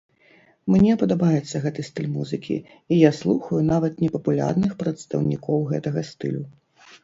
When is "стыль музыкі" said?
1.89-2.57